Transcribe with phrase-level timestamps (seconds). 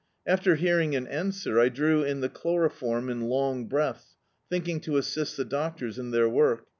[0.25, 4.15] After hearing an answer, I drew in the chloroform in long breaths,
[4.49, 6.65] thinking to assist the doctors in their work.